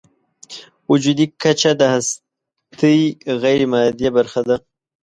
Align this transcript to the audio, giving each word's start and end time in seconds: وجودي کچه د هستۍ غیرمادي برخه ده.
وجودي 0.89 1.25
کچه 1.41 1.71
د 1.81 1.81
هستۍ 1.93 2.99
غیرمادي 3.43 4.09
برخه 4.15 4.41
ده. 4.47 4.55